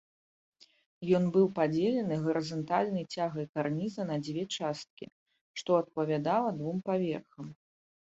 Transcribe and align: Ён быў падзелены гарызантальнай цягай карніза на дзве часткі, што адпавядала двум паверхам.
Ён 1.17 1.27
быў 1.35 1.45
падзелены 1.59 2.17
гарызантальнай 2.23 3.05
цягай 3.19 3.45
карніза 3.59 4.09
на 4.11 4.15
дзве 4.27 4.43
часткі, 4.57 5.05
што 5.63 5.69
адпавядала 5.85 6.49
двум 6.61 6.77
паверхам. 6.93 7.59